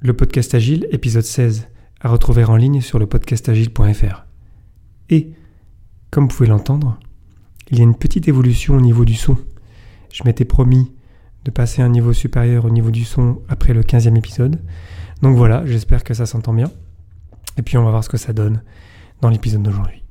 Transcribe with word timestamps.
Le 0.00 0.12
podcast 0.12 0.54
Agile, 0.54 0.86
épisode 0.92 1.24
16, 1.24 1.66
à 2.00 2.08
retrouver 2.08 2.44
en 2.44 2.54
ligne 2.54 2.80
sur 2.80 3.00
le 3.00 3.06
podcastagile.fr. 3.06 4.26
Et, 5.10 5.32
comme 6.12 6.28
vous 6.28 6.36
pouvez 6.36 6.48
l'entendre, 6.48 7.00
il 7.72 7.78
y 7.78 7.80
a 7.80 7.82
une 7.84 7.96
petite 7.96 8.28
évolution 8.28 8.76
au 8.76 8.80
niveau 8.80 9.04
du 9.04 9.14
son. 9.14 9.36
Je 10.12 10.22
m'étais 10.22 10.44
promis 10.44 10.92
de 11.44 11.50
passer 11.50 11.82
un 11.82 11.88
niveau 11.88 12.12
supérieur 12.12 12.64
au 12.64 12.70
niveau 12.70 12.92
du 12.92 13.04
son 13.04 13.42
après 13.48 13.74
le 13.74 13.82
15e 13.82 14.16
épisode. 14.16 14.60
Donc 15.22 15.36
voilà, 15.36 15.66
j'espère 15.66 16.04
que 16.04 16.14
ça 16.14 16.26
s'entend 16.26 16.52
bien. 16.52 16.70
Et 17.56 17.62
puis 17.62 17.76
on 17.76 17.82
va 17.82 17.90
voir 17.90 18.04
ce 18.04 18.08
que 18.08 18.18
ça 18.18 18.32
donne 18.32 18.62
dans 19.20 19.30
l'épisode 19.30 19.64
d'aujourd'hui. 19.64 20.04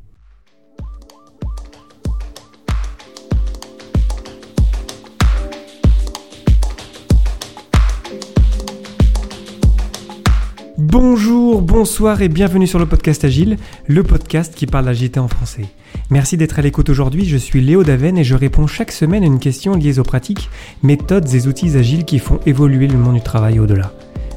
Bonjour, 10.89 11.61
bonsoir 11.61 12.21
et 12.21 12.29
bienvenue 12.29 12.65
sur 12.65 12.79
le 12.79 12.85
podcast 12.85 13.25
Agile, 13.25 13.57
le 13.87 14.03
podcast 14.03 14.55
qui 14.55 14.67
parle 14.67 14.85
d'agilité 14.85 15.19
en 15.19 15.27
français. 15.27 15.65
Merci 16.09 16.37
d'être 16.37 16.59
à 16.59 16.61
l'écoute 16.61 16.87
aujourd'hui, 16.87 17.25
je 17.25 17.35
suis 17.35 17.59
Léo 17.59 17.83
Daven 17.83 18.17
et 18.17 18.23
je 18.23 18.35
réponds 18.35 18.67
chaque 18.67 18.93
semaine 18.93 19.21
à 19.21 19.25
une 19.25 19.39
question 19.39 19.75
liée 19.75 19.99
aux 19.99 20.03
pratiques, 20.03 20.49
méthodes 20.83 21.27
et 21.33 21.45
outils 21.45 21.75
agiles 21.75 22.05
qui 22.05 22.19
font 22.19 22.39
évoluer 22.45 22.87
le 22.87 22.97
monde 22.97 23.15
du 23.15 23.21
travail 23.21 23.59
au-delà. 23.59 23.91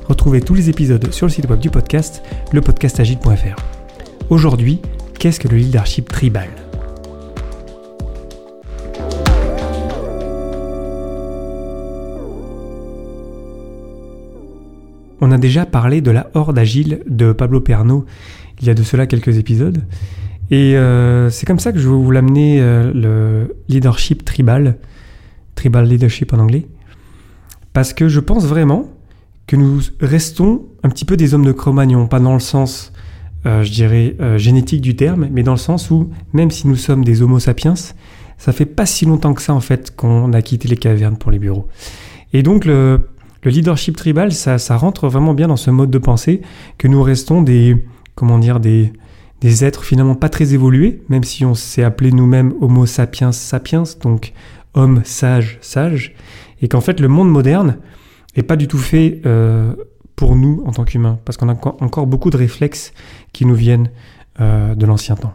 Retrouvez 0.09 0.41
tous 0.41 0.55
les 0.55 0.69
épisodes 0.69 1.13
sur 1.13 1.27
le 1.27 1.31
site 1.31 1.49
web 1.49 1.61
du 1.61 1.71
podcast, 1.71 2.21
lepodcastagile.fr. 2.53 3.63
Aujourd'hui, 4.29 4.81
qu'est-ce 5.21 5.39
que 5.39 5.47
le 5.47 5.57
leadership 5.57 6.09
tribal? 6.09 6.49
On 15.21 15.33
a 15.33 15.39
déjà 15.39 15.67
parlé 15.67 16.01
de 16.01 16.11
la 16.11 16.31
Horde 16.35 16.59
Agile 16.59 17.03
de 17.07 17.33
Pablo 17.33 17.61
Perno 17.61 18.07
il 18.61 18.67
y 18.67 18.71
a 18.71 18.75
de 18.75 18.83
cela 18.83 19.07
quelques 19.07 19.39
épisodes. 19.39 19.83
Et 20.51 20.77
euh, 20.77 21.31
c'est 21.31 21.47
comme 21.47 21.59
ça 21.59 21.73
que 21.73 21.79
je 21.79 21.89
vais 21.89 21.95
vous 21.95 22.11
l'amener 22.11 22.61
euh, 22.61 22.93
le 22.93 23.57
leadership 23.69 24.25
tribal, 24.25 24.77
tribal 25.55 25.87
leadership 25.87 26.33
en 26.33 26.39
anglais, 26.39 26.67
parce 27.73 27.93
que 27.93 28.09
je 28.09 28.21
pense 28.21 28.47
vraiment 28.47 28.91
que 29.47 29.57
nous 29.57 29.81
restons 30.01 30.67
un 30.83 30.89
petit 30.89 31.05
peu 31.05 31.17
des 31.17 31.35
hommes 31.35 31.45
de 31.45 31.53
Cro-Magnon, 31.53 32.07
pas 32.07 32.21
dans 32.21 32.35
le 32.35 32.41
sens, 32.41 32.93
euh, 33.47 33.63
je 33.63 33.71
dirais, 33.71 34.17
génétique 34.37 34.81
du 34.81 34.97
terme, 34.97 35.29
mais 35.31 35.43
dans 35.43 35.53
le 35.53 35.59
sens 35.59 35.91
où 35.91 36.11
même 36.33 36.51
si 36.51 36.67
nous 36.67 36.77
sommes 36.77 37.05
des 37.05 37.23
Homo 37.23 37.39
sapiens, 37.39 37.75
ça 38.39 38.53
fait 38.53 38.67
pas 38.67 38.87
si 38.87 39.07
longtemps 39.07 39.35
que 39.35 39.43
ça 39.43 39.55
en 39.55 39.61
fait 39.61 39.95
qu'on 39.95 40.33
a 40.33 40.43
quitté 40.43 40.67
les 40.67 40.77
cavernes 40.77 41.17
pour 41.17 41.31
les 41.31 41.39
bureaux. 41.39 41.69
Et 42.33 42.43
donc 42.43 42.65
le, 42.65 43.10
le 43.43 43.51
leadership 43.51 43.97
tribal, 43.97 44.33
ça, 44.33 44.59
rentre 44.77 45.09
vraiment 45.09 45.35
bien 45.35 45.49
dans 45.49 45.57
ce 45.57 45.71
mode 45.71 45.91
de 45.91 45.99
pensée 45.99 46.43
que 46.79 46.89
nous 46.89 47.03
restons 47.03 47.43
des, 47.43 47.77
comment 48.15 48.39
dire, 48.39 48.61
des, 48.61 48.93
des 49.41 49.65
êtres 49.65 49.85
finalement 49.85 50.15
pas 50.15 50.29
très 50.29 50.53
évolués, 50.53 51.03
même 51.09 51.25
si 51.25 51.45
on 51.45 51.55
s'est 51.55 51.83
appelé 51.83 52.13
nous-mêmes 52.13 52.53
Homo 52.61 52.87
sapiens 52.87 53.33
sapiens, 53.33 53.85
donc 54.03 54.33
homme 54.75 55.03
sage 55.05 55.59
sage, 55.63 56.15
et 56.61 56.69
qu'en 56.69 56.81
fait 56.81 57.01
le 57.01 57.09
monde 57.09 57.31
moderne 57.31 57.79
est 58.37 58.43
pas 58.43 58.57
du 58.57 58.69
tout 58.69 58.79
fait 58.79 59.23
euh, 59.25 59.75
pour 60.17 60.37
nous 60.37 60.63
en 60.67 60.73
tant 60.73 60.85
qu'humains, 60.85 61.19
parce 61.25 61.39
qu'on 61.39 61.49
a 61.49 61.55
encore 61.55 62.07
beaucoup 62.07 62.31
de 62.31 62.37
réflexes 62.37 62.93
qui 63.33 63.47
nous 63.47 63.55
viennent 63.55 63.91
euh, 64.41 64.75
de 64.75 64.87
l'ancien 64.87 65.17
temps. 65.17 65.35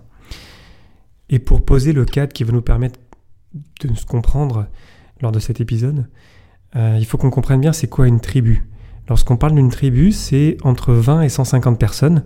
Et 1.30 1.40
pour 1.40 1.66
poser 1.66 1.92
le 1.92 2.06
cadre 2.06 2.32
qui 2.32 2.44
va 2.44 2.54
nous 2.54 2.62
permettre 2.62 3.00
de 3.82 3.94
se 3.96 4.06
comprendre 4.06 4.68
lors 5.22 5.32
de 5.32 5.40
cet 5.40 5.60
épisode, 5.60 6.08
euh, 6.76 6.98
il 7.00 7.06
faut 7.06 7.18
qu'on 7.18 7.30
comprenne 7.30 7.62
bien 7.62 7.74
c'est 7.74 7.88
quoi 7.88 8.08
une 8.08 8.20
tribu. 8.20 8.66
Lorsqu'on 9.08 9.38
parle 9.38 9.54
d'une 9.54 9.70
tribu, 9.70 10.12
c'est 10.12 10.58
entre 10.64 10.94
20 10.94 11.22
et 11.22 11.30
150 11.30 11.80
personnes 11.80 12.24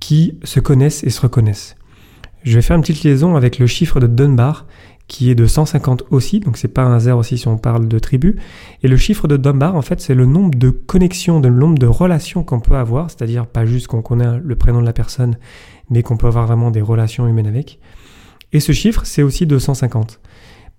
qui 0.00 0.38
se 0.44 0.60
connaissent 0.60 1.02
et 1.04 1.10
se 1.10 1.20
reconnaissent. 1.20 1.76
Je 2.42 2.54
vais 2.54 2.62
faire 2.62 2.76
une 2.76 2.82
petite 2.82 3.02
liaison 3.02 3.36
avec 3.36 3.58
le 3.58 3.66
chiffre 3.66 4.00
de 4.00 4.06
Dunbar 4.06 4.66
qui 5.10 5.28
est 5.28 5.34
de 5.34 5.44
150 5.44 6.04
aussi, 6.10 6.38
donc 6.38 6.56
c'est 6.56 6.68
pas 6.68 6.84
un 6.84 7.00
zéro 7.00 7.18
aussi 7.18 7.36
si 7.36 7.48
on 7.48 7.58
parle 7.58 7.88
de 7.88 7.98
tribu. 7.98 8.36
Et 8.84 8.88
le 8.88 8.96
chiffre 8.96 9.26
de 9.26 9.36
Dunbar, 9.36 9.74
en 9.74 9.82
fait, 9.82 10.00
c'est 10.00 10.14
le 10.14 10.24
nombre 10.24 10.56
de 10.56 10.70
connexions, 10.70 11.40
le 11.40 11.50
nombre 11.50 11.78
de 11.78 11.86
relations 11.88 12.44
qu'on 12.44 12.60
peut 12.60 12.76
avoir, 12.76 13.10
c'est-à-dire 13.10 13.46
pas 13.48 13.66
juste 13.66 13.88
qu'on 13.88 14.02
connaît 14.02 14.38
le 14.38 14.54
prénom 14.54 14.80
de 14.80 14.86
la 14.86 14.92
personne, 14.92 15.36
mais 15.90 16.04
qu'on 16.04 16.16
peut 16.16 16.28
avoir 16.28 16.46
vraiment 16.46 16.70
des 16.70 16.80
relations 16.80 17.26
humaines 17.26 17.48
avec. 17.48 17.80
Et 18.52 18.60
ce 18.60 18.70
chiffre, 18.70 19.02
c'est 19.04 19.24
aussi 19.24 19.46
de 19.46 19.58
150. 19.58 20.20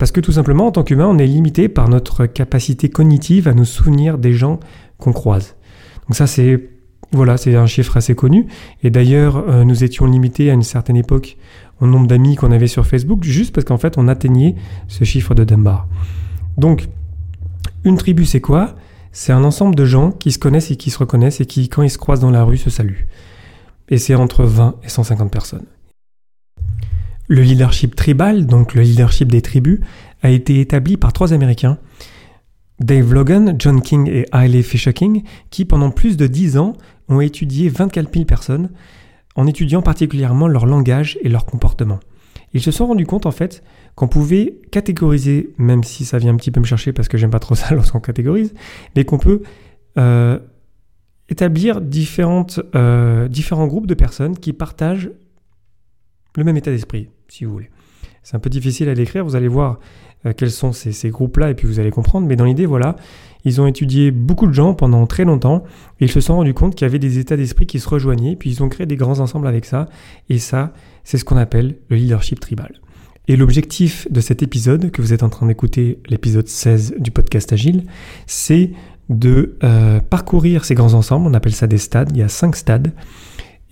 Parce 0.01 0.11
que 0.11 0.19
tout 0.19 0.31
simplement, 0.31 0.65
en 0.65 0.71
tant 0.71 0.81
qu'humain, 0.81 1.05
on 1.05 1.19
est 1.19 1.27
limité 1.27 1.69
par 1.69 1.87
notre 1.87 2.25
capacité 2.25 2.89
cognitive 2.89 3.47
à 3.47 3.53
nous 3.53 3.65
souvenir 3.65 4.17
des 4.17 4.33
gens 4.33 4.59
qu'on 4.97 5.13
croise. 5.13 5.55
Donc 6.07 6.15
ça, 6.15 6.25
c'est 6.25 6.71
voilà, 7.11 7.37
c'est 7.37 7.55
un 7.55 7.67
chiffre 7.67 7.95
assez 7.97 8.15
connu. 8.15 8.47
Et 8.81 8.89
d'ailleurs, 8.89 9.47
euh, 9.47 9.63
nous 9.63 9.83
étions 9.83 10.07
limités 10.07 10.49
à 10.49 10.53
une 10.55 10.63
certaine 10.63 10.95
époque 10.95 11.37
au 11.81 11.85
nombre 11.85 12.07
d'amis 12.07 12.35
qu'on 12.35 12.51
avait 12.51 12.65
sur 12.65 12.87
Facebook, 12.87 13.23
juste 13.23 13.53
parce 13.53 13.63
qu'en 13.63 13.77
fait, 13.77 13.99
on 13.99 14.07
atteignait 14.07 14.55
ce 14.87 15.03
chiffre 15.03 15.35
de 15.35 15.43
Dunbar. 15.43 15.87
Donc, 16.57 16.89
une 17.83 17.97
tribu, 17.97 18.25
c'est 18.25 18.41
quoi? 18.41 18.73
C'est 19.11 19.33
un 19.33 19.43
ensemble 19.43 19.75
de 19.75 19.85
gens 19.85 20.09
qui 20.09 20.31
se 20.31 20.39
connaissent 20.39 20.71
et 20.71 20.77
qui 20.77 20.89
se 20.89 20.97
reconnaissent 20.97 21.41
et 21.41 21.45
qui, 21.45 21.69
quand 21.69 21.83
ils 21.83 21.91
se 21.91 21.99
croisent 21.99 22.21
dans 22.21 22.31
la 22.31 22.43
rue, 22.43 22.57
se 22.57 22.71
saluent. 22.71 23.07
Et 23.89 23.99
c'est 23.99 24.15
entre 24.15 24.45
20 24.45 24.77
et 24.83 24.89
150 24.89 25.29
personnes. 25.29 25.67
Le 27.31 27.43
leadership 27.43 27.95
tribal, 27.95 28.45
donc 28.45 28.73
le 28.73 28.81
leadership 28.81 29.31
des 29.31 29.41
tribus, 29.41 29.79
a 30.21 30.29
été 30.29 30.59
établi 30.59 30.97
par 30.97 31.13
trois 31.13 31.31
Américains, 31.31 31.77
Dave 32.81 33.13
Logan, 33.13 33.55
John 33.57 33.79
King 33.79 34.09
et 34.09 34.25
Hailey 34.33 34.61
Fisher 34.61 34.91
King, 34.91 35.23
qui 35.49 35.63
pendant 35.63 35.91
plus 35.91 36.17
de 36.17 36.27
dix 36.27 36.57
ans 36.57 36.73
ont 37.07 37.21
étudié 37.21 37.69
24 37.69 38.13
000 38.13 38.25
personnes, 38.25 38.69
en 39.37 39.47
étudiant 39.47 39.81
particulièrement 39.81 40.49
leur 40.49 40.65
langage 40.65 41.17
et 41.21 41.29
leur 41.29 41.45
comportement. 41.45 42.01
Ils 42.53 42.61
se 42.61 42.71
sont 42.71 42.85
rendus 42.85 43.05
compte 43.05 43.25
en 43.25 43.31
fait 43.31 43.63
qu'on 43.95 44.09
pouvait 44.09 44.59
catégoriser, 44.69 45.53
même 45.57 45.85
si 45.85 46.03
ça 46.03 46.17
vient 46.17 46.33
un 46.33 46.37
petit 46.37 46.51
peu 46.51 46.59
me 46.59 46.65
chercher 46.65 46.91
parce 46.91 47.07
que 47.07 47.17
j'aime 47.17 47.31
pas 47.31 47.39
trop 47.39 47.55
ça 47.55 47.73
lorsqu'on 47.73 48.01
catégorise, 48.01 48.53
mais 48.97 49.05
qu'on 49.05 49.19
peut 49.19 49.41
euh, 49.97 50.37
établir 51.29 51.79
euh, 51.79 53.27
différents 53.29 53.67
groupes 53.67 53.87
de 53.87 53.93
personnes 53.93 54.37
qui 54.37 54.51
partagent 54.51 55.11
le 56.35 56.43
même 56.43 56.57
état 56.57 56.71
d'esprit 56.71 57.07
si 57.31 57.45
vous 57.45 57.53
voulez. 57.53 57.69
C'est 58.23 58.35
un 58.35 58.39
peu 58.39 58.49
difficile 58.49 58.89
à 58.89 58.93
décrire, 58.93 59.23
vous 59.23 59.37
allez 59.37 59.47
voir 59.47 59.79
euh, 60.25 60.33
quels 60.35 60.51
sont 60.51 60.73
ces, 60.73 61.09
groupes-là 61.09 61.49
et 61.49 61.55
puis 61.55 61.65
vous 61.65 61.79
allez 61.79 61.89
comprendre, 61.89 62.27
mais 62.27 62.35
dans 62.35 62.43
l'idée, 62.43 62.65
voilà, 62.65 62.97
ils 63.45 63.61
ont 63.61 63.67
étudié 63.67 64.11
beaucoup 64.11 64.47
de 64.47 64.53
gens 64.53 64.73
pendant 64.73 65.07
très 65.07 65.23
longtemps 65.23 65.63
et 66.01 66.05
ils 66.05 66.11
se 66.11 66.19
sont 66.19 66.35
rendus 66.35 66.53
compte 66.53 66.75
qu'il 66.75 66.85
y 66.85 66.89
avait 66.89 66.99
des 66.99 67.19
états 67.19 67.37
d'esprit 67.37 67.65
qui 67.65 67.79
se 67.79 67.87
rejoignaient, 67.87 68.35
puis 68.35 68.49
ils 68.51 68.61
ont 68.61 68.67
créé 68.67 68.85
des 68.85 68.97
grands 68.97 69.19
ensembles 69.19 69.47
avec 69.47 69.63
ça, 69.63 69.87
et 70.29 70.39
ça, 70.39 70.73
c'est 71.05 71.17
ce 71.17 71.23
qu'on 71.23 71.37
appelle 71.37 71.77
le 71.87 71.95
leadership 71.95 72.39
tribal. 72.41 72.73
Et 73.29 73.37
l'objectif 73.37 74.11
de 74.11 74.19
cet 74.19 74.43
épisode, 74.43 74.91
que 74.91 75.01
vous 75.01 75.13
êtes 75.13 75.23
en 75.23 75.29
train 75.29 75.47
d'écouter, 75.47 75.99
l'épisode 76.09 76.49
16 76.49 76.95
du 76.99 77.11
podcast 77.11 77.53
Agile, 77.53 77.85
c'est 78.27 78.71
de 79.09 79.57
euh, 79.63 80.01
parcourir 80.01 80.65
ces 80.65 80.75
grands 80.75 80.93
ensembles, 80.95 81.27
on 81.27 81.33
appelle 81.33 81.53
ça 81.53 81.67
des 81.67 81.77
stades, 81.77 82.09
il 82.11 82.17
y 82.17 82.23
a 82.23 82.27
cinq 82.27 82.57
stades, 82.57 82.91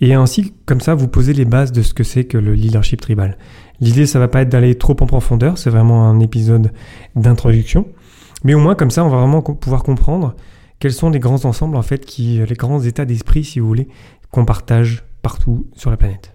et 0.00 0.14
ainsi, 0.14 0.54
comme 0.64 0.80
ça, 0.80 0.94
vous 0.94 1.08
posez 1.08 1.34
les 1.34 1.44
bases 1.44 1.72
de 1.72 1.82
ce 1.82 1.92
que 1.92 2.04
c'est 2.04 2.24
que 2.24 2.38
le 2.38 2.54
leadership 2.54 3.00
tribal. 3.00 3.36
L'idée, 3.80 4.06
ça 4.06 4.18
va 4.18 4.28
pas 4.28 4.42
être 4.42 4.48
d'aller 4.48 4.76
trop 4.76 4.96
en 5.00 5.06
profondeur, 5.06 5.58
c'est 5.58 5.70
vraiment 5.70 6.08
un 6.08 6.20
épisode 6.20 6.72
d'introduction. 7.16 7.86
Mais 8.42 8.54
au 8.54 8.60
moins, 8.60 8.74
comme 8.74 8.90
ça, 8.90 9.04
on 9.04 9.10
va 9.10 9.18
vraiment 9.18 9.42
pouvoir 9.42 9.82
comprendre 9.82 10.34
quels 10.78 10.94
sont 10.94 11.10
les 11.10 11.18
grands 11.18 11.44
ensembles, 11.44 11.76
en 11.76 11.82
fait, 11.82 12.06
qui, 12.06 12.40
les 12.46 12.54
grands 12.54 12.80
états 12.80 13.04
d'esprit, 13.04 13.44
si 13.44 13.60
vous 13.60 13.66
voulez, 13.66 13.88
qu'on 14.30 14.46
partage 14.46 15.04
partout 15.20 15.66
sur 15.74 15.90
la 15.90 15.98
planète. 15.98 16.34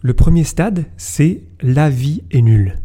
Le 0.00 0.14
premier 0.14 0.44
stade, 0.44 0.86
c'est 0.96 1.42
la 1.60 1.90
vie 1.90 2.22
est 2.30 2.40
nulle. 2.40 2.76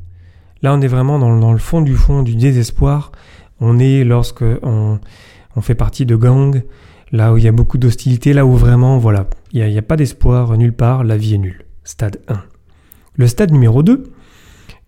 Là, 0.62 0.74
on 0.74 0.82
est 0.82 0.88
vraiment 0.88 1.20
dans, 1.20 1.54
le 1.54 1.58
fond 1.58 1.82
du 1.82 1.96
fond 1.96 2.24
du 2.24 2.36
désespoir. 2.36 3.14
On 3.62 3.80
est 3.80 4.04
lorsque 4.04 4.44
on 4.44 5.00
fait 5.62 5.76
partie 5.76 6.06
de 6.06 6.16
gangs, 6.16 6.64
là 7.12 7.34
où 7.34 7.38
il 7.38 7.44
y 7.44 7.48
a 7.48 7.52
beaucoup 7.52 7.78
d'hostilité, 7.78 8.34
là 8.34 8.46
où 8.46 8.56
vraiment, 8.56 8.98
voilà, 8.98 9.28
il 9.52 9.66
n'y 9.66 9.78
a, 9.78 9.82
pas 9.82 9.98
d'espoir 9.98 10.58
nulle 10.58 10.74
part, 10.74 11.04
la 11.04 11.18
vie 11.18 11.36
est 11.36 11.40
nulle. 11.40 11.66
Stade 11.84 12.22
1. 12.28 12.42
Le 13.16 13.28
stade 13.28 13.52
numéro 13.52 13.84
2, 13.84 14.12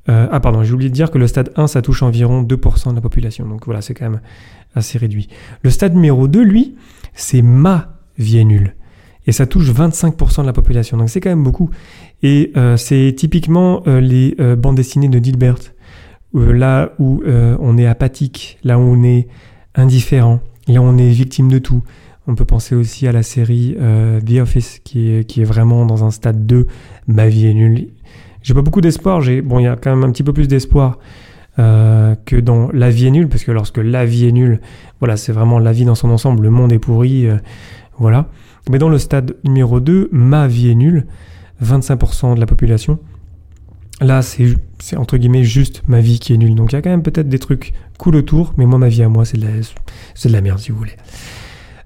euh, 0.09 0.27
ah 0.31 0.39
pardon, 0.39 0.63
j'ai 0.63 0.73
oublié 0.73 0.89
de 0.89 0.95
dire 0.95 1.11
que 1.11 1.17
le 1.17 1.27
stade 1.27 1.51
1, 1.55 1.67
ça 1.67 1.81
touche 1.81 2.03
environ 2.03 2.43
2% 2.43 2.89
de 2.91 2.95
la 2.95 3.01
population, 3.01 3.47
donc 3.47 3.65
voilà, 3.65 3.81
c'est 3.81 3.93
quand 3.93 4.09
même 4.09 4.21
assez 4.75 4.97
réduit. 4.97 5.27
Le 5.61 5.69
stade 5.69 5.93
numéro 5.93 6.27
2, 6.27 6.41
lui, 6.41 6.75
c'est 7.13 7.41
ma 7.41 7.99
vie 8.17 8.39
est 8.39 8.43
nulle. 8.43 8.75
Et 9.25 9.31
ça 9.31 9.45
touche 9.45 9.69
25% 9.69 10.41
de 10.41 10.45
la 10.45 10.53
population, 10.53 10.97
donc 10.97 11.09
c'est 11.09 11.21
quand 11.21 11.29
même 11.29 11.43
beaucoup. 11.43 11.69
Et 12.23 12.51
euh, 12.57 12.75
c'est 12.75 13.13
typiquement 13.15 13.83
euh, 13.87 14.01
les 14.01 14.35
bandes 14.57 14.75
dessinées 14.75 15.09
de 15.09 15.19
Dilbert, 15.19 15.59
là 16.33 16.93
où 16.99 17.21
on 17.25 17.77
est 17.77 17.85
apathique, 17.85 18.57
là 18.63 18.79
où 18.79 18.81
on 18.81 19.03
est 19.03 19.27
indifférent, 19.75 20.39
là 20.67 20.81
où 20.81 20.83
on 20.83 20.97
est 20.97 21.09
victime 21.09 21.47
de 21.47 21.59
tout, 21.59 21.83
on 22.27 22.35
peut 22.35 22.45
penser 22.45 22.75
aussi 22.75 23.07
à 23.07 23.11
la 23.11 23.23
série 23.23 23.75
euh, 23.79 24.21
The 24.21 24.39
Office 24.41 24.79
qui 24.83 25.09
est, 25.09 25.43
vraiment 25.43 25.85
dans 25.85 26.03
un 26.03 26.11
stade 26.11 26.45
2. 26.45 26.67
Ma 27.07 27.27
vie 27.27 27.47
est 27.47 27.53
nulle. 27.53 27.87
J'ai 28.41 28.53
pas 28.53 28.61
beaucoup 28.61 28.81
d'espoir. 28.81 29.21
J'ai 29.21 29.41
bon, 29.41 29.59
il 29.59 29.63
y 29.63 29.67
a 29.67 29.75
quand 29.75 29.89
même 29.89 30.03
un 30.03 30.11
petit 30.11 30.23
peu 30.23 30.33
plus 30.33 30.47
d'espoir 30.47 30.99
euh, 31.59 32.15
que 32.25 32.35
dans 32.37 32.69
la 32.71 32.89
vie 32.89 33.07
est 33.07 33.11
nulle, 33.11 33.27
parce 33.27 33.43
que 33.43 33.51
lorsque 33.51 33.77
la 33.77 34.05
vie 34.05 34.27
est 34.27 34.31
nulle, 34.31 34.61
voilà, 34.99 35.17
c'est 35.17 35.33
vraiment 35.33 35.59
la 35.59 35.71
vie 35.71 35.85
dans 35.85 35.95
son 35.95 36.09
ensemble, 36.09 36.43
le 36.43 36.49
monde 36.49 36.71
est 36.71 36.79
pourri, 36.79 37.27
euh, 37.27 37.37
voilà. 37.97 38.29
Mais 38.69 38.79
dans 38.79 38.89
le 38.89 38.97
stade 38.97 39.35
numéro 39.43 39.79
2, 39.79 40.09
ma 40.11 40.47
vie 40.47 40.69
est 40.69 40.75
nulle, 40.75 41.05
25% 41.63 42.35
de 42.35 42.39
la 42.39 42.45
population. 42.45 42.99
Là, 44.01 44.21
c'est 44.21 44.57
entre 44.97 45.17
guillemets 45.17 45.43
juste 45.43 45.83
ma 45.87 45.99
vie 46.01 46.19
qui 46.19 46.33
est 46.33 46.37
nulle. 46.37 46.55
Donc 46.55 46.71
il 46.71 46.75
y 46.75 46.79
a 46.79 46.81
quand 46.81 46.89
même 46.89 47.03
peut-être 47.03 47.29
des 47.29 47.39
trucs 47.39 47.73
cool 47.97 48.15
autour, 48.15 48.53
mais 48.57 48.65
moi, 48.65 48.79
ma 48.79 48.89
vie 48.89 49.03
à 49.03 49.09
moi, 49.09 49.25
c'est 49.25 49.37
de 49.37 50.33
la 50.33 50.41
merde, 50.41 50.59
si 50.59 50.71
vous 50.71 50.77
voulez. 50.77 50.95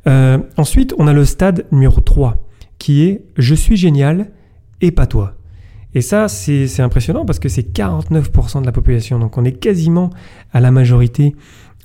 Euh, 0.08 0.38
ensuite, 0.56 0.94
on 0.98 1.08
a 1.08 1.14
le 1.14 1.26
stade 1.26 1.66
numéro 1.72 2.00
3, 2.00 2.38
qui 2.80 3.04
est 3.04 3.26
je 3.38 3.56
suis 3.56 3.76
génial 3.76 4.32
et 4.82 4.92
pas 4.92 5.06
toi. 5.06 5.34
Et 5.94 6.02
ça, 6.02 6.28
c'est 6.28 6.82
impressionnant 6.82 7.26
parce 7.26 7.40
que 7.40 7.50
c'est 7.50 7.74
49% 7.74 8.62
de 8.62 8.66
la 8.66 8.72
population. 8.72 9.20
Donc 9.20 9.38
on 9.38 9.44
est 9.44 9.54
quasiment 9.54 10.12
à 10.54 10.60
la 10.60 10.72
majorité 10.72 11.36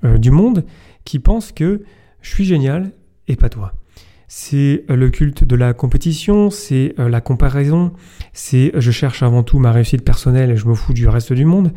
euh, 0.04 0.18
du 0.18 0.30
monde 0.30 0.64
qui 1.04 1.18
pense 1.18 1.50
que 1.50 1.82
je 2.20 2.30
suis 2.30 2.44
génial 2.44 2.92
et 3.26 3.36
pas 3.36 3.48
toi. 3.48 3.72
C'est 4.28 4.84
euh, 4.90 4.96
le 4.96 5.10
culte 5.10 5.44
de 5.44 5.56
la 5.56 5.72
compétition, 5.72 6.50
c'est 6.50 6.94
la 6.98 7.20
comparaison, 7.20 7.92
c'est 8.32 8.72
je 8.74 8.90
cherche 8.90 9.22
avant 9.22 9.42
tout 9.42 9.58
ma 9.58 9.72
réussite 9.72 10.04
personnelle 10.04 10.50
et 10.50 10.56
je 10.56 10.66
me 10.66 10.74
fous 10.74 10.92
du 10.92 11.08
reste 11.08 11.32
du 11.32 11.44
monde. 11.44 11.72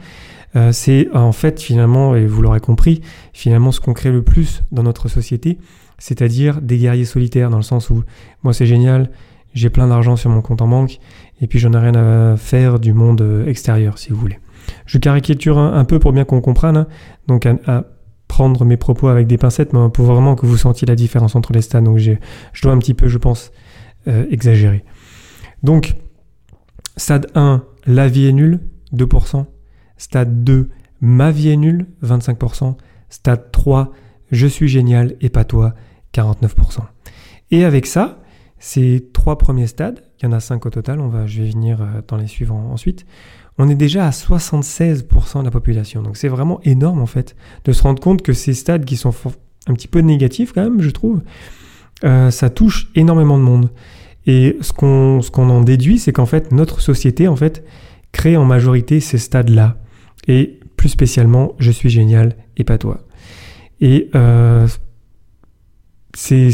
c'est 0.71 1.09
en 1.13 1.33
fait 1.33 1.61
finalement, 1.61 2.15
et 2.15 2.25
vous 2.25 2.41
l'aurez 2.41 2.61
compris, 2.61 3.01
finalement 3.33 3.71
ce 3.71 3.81
qu'on 3.81 3.93
crée 3.93 4.11
le 4.11 4.21
plus 4.21 4.63
dans 4.71 4.83
notre 4.83 5.09
société, 5.09 5.57
c'est-à-dire 5.97 6.61
des 6.61 6.77
guerriers 6.77 7.05
solitaires 7.05 7.49
dans 7.49 7.57
le 7.57 7.63
sens 7.63 7.89
où 7.89 8.03
moi 8.43 8.53
c'est 8.53 8.65
génial, 8.65 9.09
j'ai 9.53 9.69
plein 9.69 9.87
d'argent 9.87 10.15
sur 10.15 10.29
mon 10.29 10.41
compte 10.41 10.61
en 10.61 10.67
banque, 10.67 10.99
et 11.41 11.47
puis 11.47 11.59
j'en 11.59 11.73
ai 11.73 11.77
rien 11.77 11.95
à 11.95 12.37
faire 12.37 12.79
du 12.79 12.93
monde 12.93 13.21
euh, 13.21 13.47
extérieur, 13.47 13.97
si 13.97 14.09
vous 14.09 14.17
voulez. 14.17 14.39
Je 14.85 14.97
caricature 14.97 15.57
un, 15.57 15.85
peu 15.85 15.99
pour 15.99 16.11
bien 16.11 16.25
qu'on 16.25 16.41
comprenne, 16.41 16.77
hein. 16.77 16.87
donc 17.27 17.45
à, 17.45 17.85
prendre 18.27 18.65
mes 18.65 18.77
propos 18.77 19.07
avec 19.07 19.27
des 19.27 19.37
pincettes, 19.37 19.71
mais 19.71 19.89
pour 19.89 20.05
vraiment 20.05 20.35
que 20.35 20.45
vous 20.45 20.57
sentiez 20.57 20.87
la 20.87 20.95
différence 20.95 21.35
entre 21.35 21.53
les 21.53 21.61
stades. 21.61 21.83
Donc 21.83 21.99
je 21.99 22.11
dois 22.63 22.73
un 22.73 22.79
petit 22.79 22.95
peu, 22.95 23.07
je 23.07 23.17
pense, 23.17 23.51
euh, 24.07 24.25
exagérer. 24.29 24.83
Donc, 25.63 25.95
stade 26.97 27.27
1, 27.35 27.63
la 27.87 28.07
vie 28.07 28.27
est 28.27 28.33
nulle, 28.33 28.59
2%. 28.93 29.45
Stade 29.97 30.43
2, 30.43 30.69
ma 31.01 31.31
vie 31.31 31.49
est 31.49 31.55
nulle, 31.55 31.87
25%. 32.03 32.75
Stade 33.09 33.51
3, 33.51 33.91
je 34.31 34.47
suis 34.47 34.67
génial 34.67 35.15
et 35.21 35.29
pas 35.29 35.43
toi, 35.43 35.73
49%. 36.13 36.79
Et 37.51 37.63
avec 37.63 37.85
ça, 37.85 38.19
ces 38.59 39.09
trois 39.13 39.37
premiers 39.37 39.67
stades, 39.67 40.03
il 40.19 40.25
y 40.25 40.27
en 40.27 40.31
a 40.31 40.39
cinq 40.39 40.65
au 40.65 40.69
total, 40.69 40.99
on 40.99 41.07
va, 41.07 41.27
je 41.27 41.43
vais 41.43 41.49
venir 41.49 41.81
euh, 41.81 42.01
dans 42.07 42.17
les 42.17 42.27
suivants 42.27 42.71
ensuite, 42.71 43.05
on 43.57 43.69
est 43.69 43.75
déjà 43.75 44.05
à 44.05 44.09
76% 44.09 45.39
de 45.39 45.45
la 45.45 45.51
population. 45.51 46.01
Donc 46.01 46.17
c'est 46.17 46.27
vraiment 46.27 46.59
énorme 46.63 47.01
en 47.01 47.05
fait 47.05 47.35
de 47.63 47.71
se 47.71 47.83
rendre 47.83 48.01
compte 48.01 48.21
que 48.21 48.33
ces 48.33 48.53
stades 48.53 48.85
qui 48.85 48.97
sont 48.97 49.13
un 49.67 49.73
petit 49.73 49.87
peu 49.87 49.99
négatifs 49.99 50.51
quand 50.53 50.63
même, 50.63 50.81
je 50.81 50.89
trouve, 50.89 51.21
euh, 52.03 52.31
ça 52.31 52.49
touche 52.49 52.89
énormément 52.95 53.37
de 53.37 53.43
monde. 53.43 53.69
Et 54.25 54.57
ce 54.61 54.73
qu'on 54.73 55.49
en 55.49 55.61
déduit, 55.61 55.99
c'est 55.99 56.11
qu'en 56.11 56.25
fait 56.25 56.51
notre 56.51 56.81
société 56.81 57.27
en 57.27 57.35
fait 57.35 57.63
crée 58.11 58.37
en 58.37 58.45
majorité 58.45 58.99
ces 58.99 59.17
stades-là. 59.17 59.77
Et 60.27 60.59
plus 60.75 60.89
spécialement, 60.89 61.53
je 61.59 61.71
suis 61.71 61.89
génial 61.89 62.35
et 62.57 62.63
pas 62.63 62.77
toi. 62.77 63.04
Et 63.85 64.09
euh, 64.15 64.67
c'est 66.15 66.49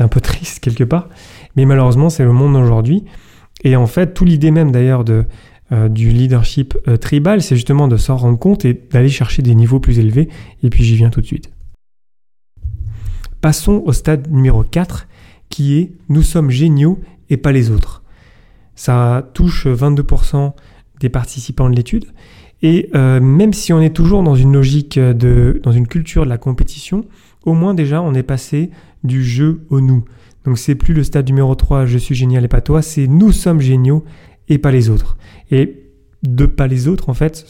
un 0.00 0.08
peu 0.08 0.20
triste 0.20 0.60
quelque 0.60 0.84
part. 0.84 1.08
Mais 1.56 1.64
malheureusement, 1.64 2.10
c'est 2.10 2.22
le 2.22 2.32
monde 2.32 2.52
d'aujourd'hui. 2.52 3.04
Et 3.64 3.74
en 3.74 3.88
fait, 3.88 4.14
tout 4.14 4.24
l'idée 4.24 4.52
même 4.52 4.70
d'ailleurs 4.70 5.04
euh, 5.72 5.88
du 5.88 6.10
leadership 6.10 6.78
euh, 6.86 6.96
tribal, 6.96 7.42
c'est 7.42 7.56
justement 7.56 7.88
de 7.88 7.96
s'en 7.96 8.16
rendre 8.16 8.38
compte 8.38 8.64
et 8.64 8.72
d'aller 8.92 9.08
chercher 9.08 9.42
des 9.42 9.56
niveaux 9.56 9.80
plus 9.80 9.98
élevés. 9.98 10.28
Et 10.62 10.70
puis 10.70 10.84
j'y 10.84 10.94
viens 10.94 11.10
tout 11.10 11.20
de 11.20 11.26
suite. 11.26 11.50
Passons 13.40 13.82
au 13.84 13.92
stade 13.92 14.30
numéro 14.30 14.62
4, 14.62 15.08
qui 15.48 15.78
est 15.78 15.92
nous 16.08 16.22
sommes 16.22 16.50
géniaux 16.50 17.00
et 17.30 17.36
pas 17.36 17.50
les 17.50 17.72
autres. 17.72 18.04
Ça 18.76 19.28
touche 19.34 19.66
22% 19.66 20.52
des 21.00 21.08
participants 21.08 21.68
de 21.68 21.74
l'étude. 21.74 22.04
Et 22.62 22.88
euh, 22.94 23.20
même 23.20 23.52
si 23.52 23.72
on 23.72 23.80
est 23.80 23.94
toujours 23.94 24.22
dans 24.22 24.34
une 24.34 24.52
logique 24.52 24.98
de, 24.98 25.60
dans 25.62 25.72
une 25.72 25.86
culture 25.86 26.24
de 26.24 26.30
la 26.30 26.38
compétition, 26.38 27.04
au 27.44 27.52
moins 27.52 27.74
déjà 27.74 28.00
on 28.02 28.14
est 28.14 28.22
passé 28.22 28.70
du 29.04 29.22
jeu 29.24 29.60
au 29.70 29.80
nous. 29.80 30.04
Donc 30.44 30.58
c'est 30.58 30.74
plus 30.74 30.94
le 30.94 31.02
stade 31.02 31.26
numéro 31.26 31.54
3, 31.54 31.86
je 31.86 31.98
suis 31.98 32.14
génial 32.14 32.44
et 32.44 32.48
pas 32.48 32.60
toi, 32.60 32.80
c'est 32.80 33.06
nous 33.06 33.32
sommes 33.32 33.60
géniaux 33.60 34.04
et 34.48 34.58
pas 34.58 34.70
les 34.70 34.90
autres. 34.90 35.16
Et 35.50 35.82
de 36.22 36.46
pas 36.46 36.66
les 36.66 36.88
autres, 36.88 37.08
en 37.08 37.14
fait, 37.14 37.44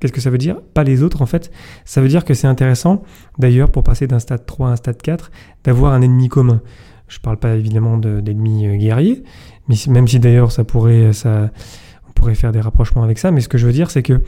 qu'est-ce 0.00 0.12
que 0.12 0.20
ça 0.20 0.30
veut 0.30 0.38
dire? 0.38 0.60
Pas 0.74 0.84
les 0.84 1.02
autres, 1.02 1.22
en 1.22 1.26
fait, 1.26 1.50
ça 1.84 2.00
veut 2.00 2.08
dire 2.08 2.24
que 2.24 2.34
c'est 2.34 2.46
intéressant, 2.46 3.02
d'ailleurs, 3.38 3.70
pour 3.70 3.82
passer 3.82 4.06
d'un 4.06 4.18
stade 4.18 4.46
3 4.46 4.68
à 4.68 4.72
un 4.72 4.76
stade 4.76 5.00
4, 5.02 5.30
d'avoir 5.64 5.92
un 5.92 6.02
ennemi 6.02 6.28
commun. 6.28 6.62
Je 7.08 7.18
ne 7.18 7.22
parle 7.22 7.38
pas 7.38 7.56
évidemment 7.56 7.98
d'ennemis 7.98 8.66
euh, 8.66 8.76
guerriers, 8.76 9.24
mais 9.68 9.74
même 9.88 10.06
si 10.06 10.20
d'ailleurs 10.20 10.52
ça 10.52 10.62
pourrait, 10.62 11.12
ça, 11.12 11.50
on 11.50 11.89
pourrait 12.20 12.34
faire 12.34 12.52
des 12.52 12.60
rapprochements 12.60 13.02
avec 13.02 13.18
ça, 13.18 13.30
mais 13.30 13.40
ce 13.40 13.48
que 13.48 13.56
je 13.56 13.66
veux 13.66 13.72
dire, 13.72 13.90
c'est 13.90 14.02
que 14.02 14.20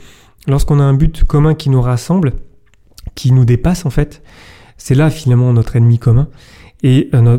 lorsqu'on 0.47 0.79
a 0.79 0.83
un 0.83 0.95
but 0.95 1.23
commun 1.23 1.53
qui 1.53 1.69
nous 1.69 1.79
rassemble, 1.79 2.33
qui 3.13 3.31
nous 3.31 3.45
dépasse 3.45 3.85
en 3.85 3.91
fait, 3.91 4.23
c'est 4.77 4.95
là 4.95 5.11
finalement 5.11 5.53
notre 5.53 5.75
ennemi 5.75 5.99
commun 5.99 6.27
et 6.81 7.09
euh, 7.13 7.37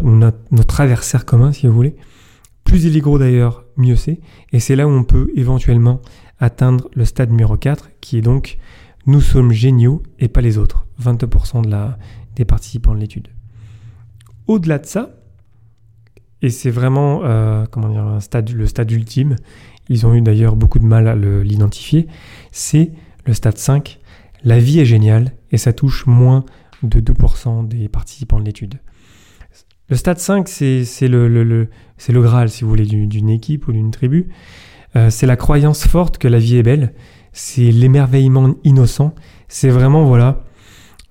notre, 0.52 0.80
adversaire 0.80 1.26
commun, 1.26 1.52
si 1.52 1.66
vous 1.66 1.74
voulez. 1.74 1.96
Plus 2.62 2.84
il 2.84 2.96
est 2.96 3.00
gros 3.00 3.18
d'ailleurs, 3.18 3.64
mieux 3.76 3.96
c'est. 3.96 4.20
Et 4.52 4.60
c'est 4.60 4.76
là 4.76 4.86
où 4.86 4.90
on 4.90 5.02
peut 5.02 5.32
éventuellement 5.34 6.00
atteindre 6.38 6.88
le 6.94 7.04
stade 7.04 7.30
numéro 7.30 7.56
4, 7.56 7.90
qui 8.00 8.16
est 8.16 8.22
donc 8.22 8.58
nous 9.06 9.20
sommes 9.20 9.50
géniaux 9.50 10.04
et 10.20 10.28
pas 10.28 10.40
les 10.40 10.56
autres. 10.56 10.86
22% 11.02 11.64
de 11.64 11.70
la, 11.70 11.98
des 12.36 12.44
participants 12.44 12.94
de 12.94 13.00
l'étude. 13.00 13.26
Au-delà 14.46 14.78
de 14.78 14.86
ça, 14.86 15.16
et 16.42 16.50
c'est 16.50 16.70
vraiment 16.70 17.22
euh, 17.24 17.66
comment 17.68 17.88
dire, 17.88 18.04
un 18.04 18.20
stade, 18.20 18.50
le 18.50 18.66
stade 18.66 18.90
ultime, 18.92 19.34
ils 19.88 20.06
ont 20.06 20.14
eu 20.14 20.20
d'ailleurs 20.20 20.56
beaucoup 20.56 20.78
de 20.78 20.86
mal 20.86 21.08
à 21.08 21.14
l'identifier, 21.14 22.06
c'est 22.52 22.92
le 23.26 23.34
stade 23.34 23.58
5. 23.58 24.00
La 24.44 24.58
vie 24.58 24.80
est 24.80 24.84
géniale 24.84 25.32
et 25.50 25.56
ça 25.56 25.72
touche 25.72 26.06
moins 26.06 26.44
de 26.82 27.00
2% 27.00 27.66
des 27.66 27.88
participants 27.88 28.38
de 28.38 28.44
l'étude. 28.44 28.80
Le 29.90 29.96
stade 29.96 30.18
5, 30.18 30.48
c'est 30.48 31.08
le, 31.08 31.28
le, 31.28 31.68
Graal, 32.22 32.48
si 32.48 32.64
vous 32.64 32.70
voulez, 32.70 32.86
d'une 32.86 33.28
équipe 33.30 33.68
ou 33.68 33.72
d'une 33.72 33.90
tribu. 33.90 34.28
Euh, 34.96 35.10
c'est 35.10 35.26
la 35.26 35.36
croyance 35.36 35.86
forte 35.86 36.18
que 36.18 36.28
la 36.28 36.38
vie 36.38 36.56
est 36.56 36.62
belle. 36.62 36.94
C'est 37.32 37.70
l'émerveillement 37.70 38.54
innocent. 38.64 39.14
C'est 39.48 39.68
vraiment, 39.68 40.04
voilà, 40.04 40.44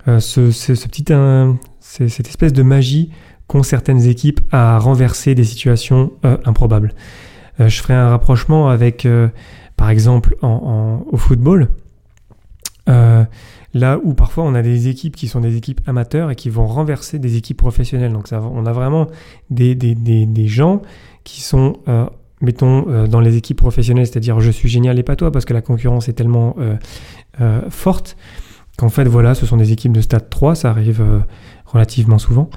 euh, 0.07 0.19
ce, 0.19 0.51
cette 0.51 2.27
espèce 2.27 2.53
de 2.53 2.63
magie 2.63 3.11
qu'ont 3.47 3.63
certaines 3.63 4.07
équipes 4.07 4.41
à 4.51 4.79
renverser 4.79 5.35
des 5.35 5.43
situations 5.43 6.13
euh, 6.25 6.37
improbables. 6.45 6.93
Je 7.59 7.81
ferai 7.81 7.93
un 7.93 8.09
rapprochement 8.09 8.69
avec, 8.69 9.07
par 9.77 9.89
exemple, 9.89 10.35
au 10.41 11.17
football. 11.17 11.69
Là 13.73 13.99
où 14.03 14.13
parfois 14.13 14.43
on 14.43 14.53
a 14.53 14.61
des 14.61 14.87
équipes 14.87 15.15
qui 15.15 15.27
sont 15.27 15.39
des 15.39 15.57
équipes 15.57 15.81
amateurs 15.87 16.29
et 16.29 16.35
qui 16.35 16.49
vont 16.49 16.67
renverser 16.67 17.17
des 17.17 17.37
équipes 17.37 17.57
professionnelles. 17.57 18.13
Donc 18.13 18.27
on 18.31 18.65
a 18.65 18.71
vraiment 18.71 19.07
des, 19.49 19.73
des, 19.73 19.95
des, 19.95 20.27
des 20.27 20.47
gens 20.47 20.81
qui 21.23 21.41
sont, 21.41 21.77
euh, 21.87 22.05
mettons, 22.41 22.85
euh, 22.87 23.07
dans 23.07 23.19
les 23.19 23.35
équipes 23.35 23.57
professionnelles, 23.57 24.05
c'est-à-dire 24.05 24.39
je 24.41 24.51
suis 24.51 24.69
génial 24.69 24.99
et 24.99 25.03
pas 25.03 25.15
toi 25.15 25.31
parce 25.31 25.45
que 25.45 25.53
la 25.53 25.61
concurrence 25.61 26.07
est 26.07 26.13
tellement 26.13 26.55
euh, 27.41 27.61
forte 27.69 28.15
qu'en 28.77 28.89
fait 28.89 29.05
voilà, 29.05 29.33
ce 29.33 29.47
sont 29.47 29.57
des 29.57 29.71
équipes 29.71 29.93
de 29.93 30.01
stade 30.01 30.29
3, 30.29 30.53
ça 30.53 30.69
arrive 30.69 31.03
relativement 31.65 32.19
souvent. 32.19 32.51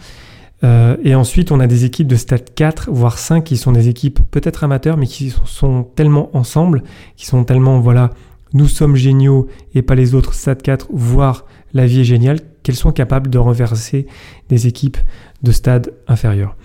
Et 0.63 1.15
ensuite, 1.15 1.53
on 1.53 1.61
a 1.61 1.67
des 1.67 1.85
équipes 1.85 2.09
de 2.09 2.17
stade 2.17 2.55
4, 2.55 2.91
voire 2.91 3.19
5, 3.19 3.45
qui 3.45 3.57
sont 3.57 3.73
des 3.73 3.89
équipes 3.89 4.21
peut-être 4.31 4.65
amateurs, 4.65 4.97
mais 4.97 5.07
qui 5.07 5.33
sont 5.45 5.85
tellement 5.85 6.35
ensemble, 6.37 6.83
qui 7.17 7.27
sont 7.27 7.45
tellement 7.45 7.79
voilà 7.79 8.11
nous 8.53 8.69
sommes 8.69 8.97
géniaux 8.97 9.49
et 9.75 9.83
pas 9.83 9.95
les 9.95 10.15
autres, 10.15 10.35
stade 10.35 10.63
4, 10.63 10.89
voire 10.91 11.45
la 11.75 11.87
vie 11.87 12.01
est 12.01 12.05
géniale, 12.05 12.41
qu'elles 12.63 12.77
sont 12.77 12.93
capables 12.93 13.29
de 13.29 13.39
renverser 13.39 14.07
des 14.49 14.67
équipes 14.67 14.97
de 15.43 15.53
stade 15.53 15.93
inférieur. 16.09 16.57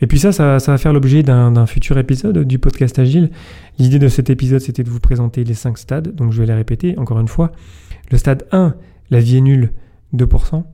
Et 0.00 0.06
puis 0.06 0.18
ça, 0.18 0.32
ça, 0.32 0.58
va 0.58 0.78
faire 0.78 0.92
l'objet 0.92 1.22
d'un 1.22 1.66
futur 1.66 1.98
épisode 1.98 2.44
du 2.44 2.58
podcast 2.58 2.98
Agile. 2.98 3.30
L'idée 3.78 3.98
de 3.98 4.08
cet 4.08 4.30
épisode, 4.30 4.60
c'était 4.60 4.82
de 4.82 4.90
vous 4.90 5.00
présenter 5.00 5.44
les 5.44 5.54
5 5.54 5.78
stades, 5.78 6.14
donc 6.14 6.32
je 6.32 6.40
vais 6.40 6.46
les 6.46 6.54
répéter 6.54 6.98
encore 6.98 7.20
une 7.20 7.28
fois. 7.28 7.52
Le 8.10 8.18
stade 8.18 8.46
1, 8.52 8.74
la 9.10 9.20
vie 9.20 9.36
est 9.36 9.40
nulle, 9.40 9.72
2%. 10.14 10.64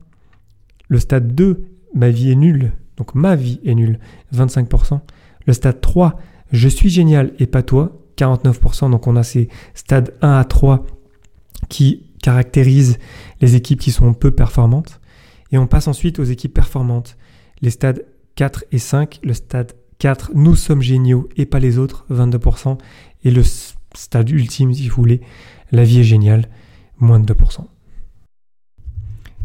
Le 0.87 0.99
stade 0.99 1.35
2, 1.35 1.65
ma 1.93 2.09
vie 2.09 2.31
est 2.31 2.35
nulle, 2.35 2.73
donc 2.97 3.15
ma 3.15 3.35
vie 3.35 3.59
est 3.65 3.75
nulle, 3.75 3.99
25%. 4.33 4.99
Le 5.45 5.53
stade 5.53 5.81
3, 5.81 6.17
je 6.51 6.67
suis 6.67 6.89
génial 6.89 7.33
et 7.39 7.47
pas 7.47 7.63
toi, 7.63 7.99
49%. 8.17 8.91
Donc 8.91 9.07
on 9.07 9.15
a 9.15 9.23
ces 9.23 9.49
stades 9.73 10.13
1 10.21 10.37
à 10.37 10.43
3 10.43 10.85
qui 11.69 12.11
caractérisent 12.21 12.99
les 13.39 13.55
équipes 13.55 13.79
qui 13.79 13.91
sont 13.91 14.13
peu 14.13 14.31
performantes. 14.31 14.99
Et 15.51 15.57
on 15.57 15.67
passe 15.67 15.87
ensuite 15.87 16.19
aux 16.19 16.23
équipes 16.23 16.53
performantes. 16.53 17.17
Les 17.61 17.71
stades 17.71 18.05
4 18.35 18.65
et 18.71 18.77
5. 18.77 19.19
Le 19.23 19.33
stade 19.33 19.73
4, 19.99 20.31
nous 20.33 20.55
sommes 20.55 20.81
géniaux 20.81 21.29
et 21.37 21.45
pas 21.45 21.59
les 21.59 21.77
autres, 21.77 22.05
22%. 22.11 22.77
Et 23.23 23.31
le 23.31 23.43
stade 23.43 24.29
ultime, 24.29 24.73
si 24.73 24.87
vous 24.87 24.95
voulez, 24.95 25.21
la 25.71 25.83
vie 25.83 25.99
est 25.99 26.03
géniale, 26.03 26.49
moins 26.97 27.19
de 27.19 27.33
2%. 27.33 27.65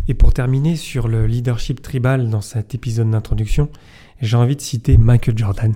Et 0.09 0.15
pour 0.15 0.33
terminer 0.33 0.77
sur 0.77 1.09
le 1.09 1.27
leadership 1.27 1.83
tribal 1.83 2.31
dans 2.31 2.41
cet 2.41 2.75
épisode 2.75 3.11
d'introduction, 3.11 3.69
j'ai 4.21 4.37
envie 4.37 4.57
de 4.57 4.61
citer 4.61 4.97
Michael 4.97 5.37
Jordan. 5.37 5.75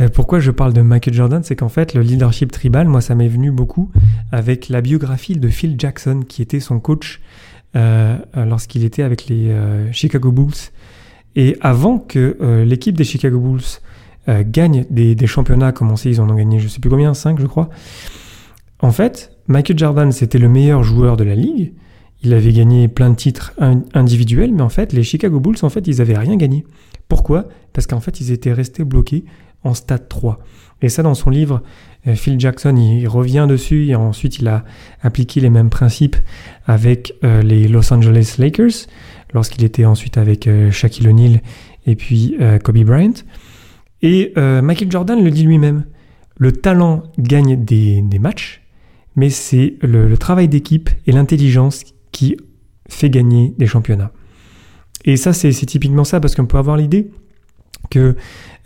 Euh, 0.00 0.08
pourquoi 0.08 0.40
je 0.40 0.50
parle 0.50 0.72
de 0.72 0.82
Michael 0.82 1.14
Jordan? 1.14 1.42
C'est 1.42 1.56
qu'en 1.56 1.68
fait, 1.68 1.94
le 1.94 2.02
leadership 2.02 2.52
tribal, 2.52 2.86
moi, 2.86 3.00
ça 3.00 3.14
m'est 3.14 3.28
venu 3.28 3.50
beaucoup 3.50 3.90
avec 4.30 4.68
la 4.68 4.80
biographie 4.80 5.36
de 5.36 5.48
Phil 5.48 5.76
Jackson, 5.78 6.20
qui 6.26 6.42
était 6.42 6.60
son 6.60 6.80
coach 6.80 7.20
euh, 7.76 8.18
lorsqu'il 8.34 8.84
était 8.84 9.02
avec 9.02 9.26
les 9.26 9.50
euh, 9.50 9.90
Chicago 9.92 10.32
Bulls. 10.32 10.70
Et 11.34 11.56
avant 11.60 11.98
que 11.98 12.64
l'équipe 12.66 12.96
des 12.96 13.04
Chicago 13.04 13.38
Bulls 13.38 14.40
gagne 14.46 14.86
des, 14.88 15.14
des, 15.14 15.26
championnats, 15.26 15.70
comme 15.70 15.90
on 15.90 15.96
sait, 15.96 16.08
ils 16.08 16.18
en 16.22 16.30
ont 16.30 16.34
gagné, 16.34 16.60
je 16.60 16.66
sais 16.66 16.80
plus 16.80 16.88
combien, 16.88 17.12
5 17.12 17.38
je 17.38 17.46
crois. 17.46 17.68
En 18.80 18.90
fait, 18.90 19.36
Michael 19.46 19.78
Jordan, 19.78 20.12
c'était 20.12 20.38
le 20.38 20.48
meilleur 20.48 20.82
joueur 20.82 21.18
de 21.18 21.24
la 21.24 21.34
ligue. 21.34 21.74
Il 22.22 22.32
avait 22.34 22.52
gagné 22.52 22.88
plein 22.88 23.10
de 23.10 23.14
titres 23.14 23.52
individuels, 23.94 24.52
mais 24.52 24.62
en 24.62 24.68
fait, 24.68 24.92
les 24.92 25.02
Chicago 25.02 25.38
Bulls, 25.38 25.58
en 25.62 25.68
fait, 25.68 25.86
ils 25.86 25.98
n'avaient 25.98 26.18
rien 26.18 26.36
gagné. 26.36 26.64
Pourquoi? 27.08 27.46
Parce 27.72 27.86
qu'en 27.86 28.00
fait, 28.00 28.20
ils 28.20 28.32
étaient 28.32 28.52
restés 28.52 28.84
bloqués 28.84 29.24
en 29.64 29.74
stade 29.74 30.08
3. 30.08 30.38
Et 30.82 30.88
ça, 30.88 31.02
dans 31.02 31.14
son 31.14 31.30
livre, 31.30 31.62
euh, 32.06 32.14
Phil 32.14 32.38
Jackson, 32.38 32.76
il 32.76 33.06
revient 33.08 33.46
dessus 33.48 33.86
et 33.86 33.94
ensuite 33.94 34.38
il 34.38 34.48
a 34.48 34.64
appliqué 35.02 35.40
les 35.40 35.50
mêmes 35.50 35.70
principes 35.70 36.16
avec 36.66 37.14
euh, 37.24 37.42
les 37.42 37.68
Los 37.68 37.92
Angeles 37.92 38.36
Lakers, 38.38 38.86
lorsqu'il 39.32 39.64
était 39.64 39.84
ensuite 39.84 40.18
avec 40.18 40.46
euh, 40.46 40.70
Shaquille 40.70 41.08
O'Neal 41.08 41.40
et 41.86 41.96
puis 41.96 42.36
Kobe 42.64 42.78
Bryant. 42.78 43.12
Et 44.02 44.32
Michael 44.36 44.90
Jordan 44.90 45.22
le 45.22 45.30
dit 45.30 45.44
lui-même, 45.44 45.84
le 46.36 46.50
talent 46.50 47.04
gagne 47.16 47.64
des, 47.64 48.02
matchs, 48.18 48.60
mais 49.14 49.30
c'est 49.30 49.74
le, 49.82 50.08
le 50.08 50.18
travail 50.18 50.48
d'équipe 50.48 50.90
et 51.06 51.12
l'intelligence 51.12 51.84
qui 52.16 52.34
fait 52.88 53.10
gagner 53.10 53.52
des 53.58 53.66
championnats. 53.66 54.10
Et 55.04 55.18
ça, 55.18 55.34
c'est 55.34 55.50
typiquement 55.50 56.04
ça, 56.04 56.18
parce 56.18 56.34
qu'on 56.34 56.46
peut 56.46 56.56
avoir 56.56 56.78
l'idée 56.78 57.10
que 57.90 58.16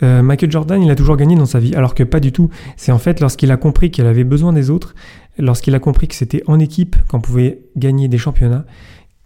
euh, 0.05 0.23
Michael 0.23 0.53
Jordan, 0.53 0.81
il 0.81 0.89
a 0.89 0.95
toujours 0.95 1.17
gagné 1.17 1.35
dans 1.35 1.47
sa 1.47 1.59
vie, 1.59 1.75
alors 1.75 1.97
que 1.97 2.05
pas 2.05 2.21
du 2.21 2.31
tout. 2.31 2.49
C'est 2.77 2.93
en 2.93 3.01
fait 3.01 3.19
lorsqu'il 3.19 3.51
a 3.51 3.57
compris 3.57 3.91
qu'il 3.91 4.07
avait 4.07 4.23
besoin 4.23 4.53
des 4.53 4.71
autres, 4.71 4.95
lorsqu'il 5.37 5.75
a 5.75 5.81
compris 5.81 6.07
que 6.07 6.15
c'était 6.15 6.45
en 6.47 6.61
équipe 6.61 6.95
qu'on 7.09 7.21
pouvait 7.21 7.63
gagner 7.77 8.07
des 8.07 8.19
championnats, 8.19 8.67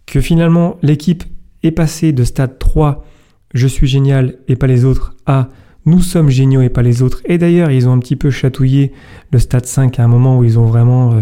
que 0.07 0.19
finalement 0.21 0.77
l'équipe 0.81 1.23
est 1.61 1.71
passée 1.71 2.11
de 2.11 2.23
stade 2.23 2.57
3, 2.57 3.05
je 3.53 3.67
suis 3.67 3.87
génial 3.87 4.39
et 4.47 4.55
pas 4.55 4.67
les 4.67 4.85
autres, 4.85 5.15
à 5.27 5.49
nous 5.85 6.01
sommes 6.01 6.29
géniaux 6.29 6.61
et 6.61 6.69
pas 6.69 6.81
les 6.81 7.03
autres. 7.03 7.21
Et 7.25 7.37
d'ailleurs, 7.37 7.69
ils 7.69 7.87
ont 7.87 7.93
un 7.93 7.99
petit 7.99 8.15
peu 8.15 8.31
chatouillé 8.31 8.91
le 9.31 9.37
stade 9.37 9.67
5 9.67 9.99
à 9.99 10.03
un 10.03 10.07
moment 10.07 10.39
où 10.39 10.43
ils 10.43 10.57
ont 10.57 10.65
vraiment 10.65 11.13
euh, 11.13 11.21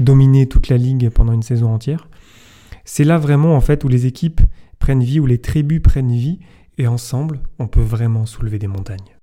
dominé 0.00 0.46
toute 0.46 0.68
la 0.68 0.78
ligue 0.78 1.10
pendant 1.10 1.32
une 1.32 1.44
saison 1.44 1.72
entière. 1.72 2.08
C'est 2.92 3.04
là 3.04 3.18
vraiment 3.18 3.54
en 3.54 3.60
fait 3.60 3.84
où 3.84 3.88
les 3.88 4.06
équipes 4.06 4.40
prennent 4.80 5.04
vie, 5.04 5.20
où 5.20 5.26
les 5.26 5.38
tribus 5.38 5.80
prennent 5.80 6.10
vie, 6.10 6.40
et 6.76 6.88
ensemble, 6.88 7.38
on 7.60 7.68
peut 7.68 7.80
vraiment 7.80 8.26
soulever 8.26 8.58
des 8.58 8.66
montagnes. 8.66 9.16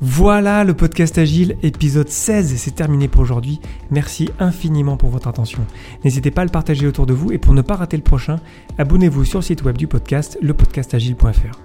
Voilà 0.00 0.64
le 0.64 0.72
podcast 0.72 1.18
Agile, 1.18 1.58
épisode 1.62 2.08
16, 2.08 2.56
c'est 2.56 2.74
terminé 2.74 3.06
pour 3.06 3.20
aujourd'hui. 3.20 3.60
Merci 3.90 4.30
infiniment 4.38 4.96
pour 4.96 5.10
votre 5.10 5.28
attention. 5.28 5.60
N'hésitez 6.04 6.30
pas 6.30 6.40
à 6.40 6.46
le 6.46 6.50
partager 6.50 6.86
autour 6.86 7.04
de 7.04 7.12
vous 7.12 7.32
et 7.32 7.38
pour 7.38 7.52
ne 7.52 7.60
pas 7.60 7.76
rater 7.76 7.98
le 7.98 8.02
prochain, 8.02 8.36
abonnez-vous 8.78 9.26
sur 9.26 9.40
le 9.40 9.44
site 9.44 9.62
web 9.62 9.76
du 9.76 9.88
podcast, 9.88 10.38
lepodcastagile.fr. 10.40 11.60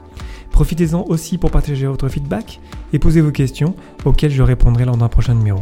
Profitez-en 0.51 1.05
aussi 1.05 1.37
pour 1.37 1.51
partager 1.51 1.87
votre 1.87 2.09
feedback 2.09 2.59
et 2.91 2.99
poser 2.99 3.21
vos 3.21 3.31
questions 3.31 3.73
auxquelles 4.03 4.31
je 4.31 4.43
répondrai 4.43 4.83
lors 4.83 4.97
d'un 4.97 5.07
prochain 5.07 5.33
numéro. 5.33 5.61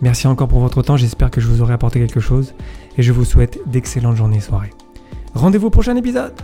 Merci 0.00 0.28
encore 0.28 0.48
pour 0.48 0.60
votre 0.60 0.80
temps, 0.82 0.96
j'espère 0.96 1.30
que 1.30 1.40
je 1.40 1.48
vous 1.48 1.60
aurai 1.60 1.74
apporté 1.74 1.98
quelque 1.98 2.20
chose 2.20 2.54
et 2.96 3.02
je 3.02 3.12
vous 3.12 3.24
souhaite 3.24 3.60
d'excellentes 3.66 4.16
journées 4.16 4.38
et 4.38 4.40
soirées. 4.40 4.70
Rendez-vous 5.34 5.68
au 5.68 5.70
prochain 5.70 5.96
épisode 5.96 6.34